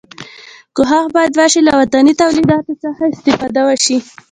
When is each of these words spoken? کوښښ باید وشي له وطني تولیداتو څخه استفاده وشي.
کوښښ 0.75 1.03
باید 1.15 1.31
وشي 1.39 1.61
له 1.67 1.73
وطني 1.79 2.13
تولیداتو 2.21 2.73
څخه 2.83 3.03
استفاده 3.13 3.61
وشي. 3.65 3.97